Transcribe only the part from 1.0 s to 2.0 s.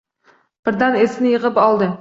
esini yig‘ib oldi.